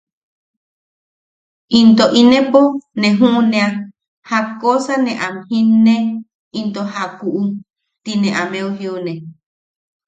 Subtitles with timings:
[1.79, 2.61] “¡into inepo
[2.99, 3.67] ne juʼunea
[4.29, 5.95] jakkosa ne am jinne
[6.59, 7.41] into jakuʼu!”
[8.03, 9.13] tine ameu jiune.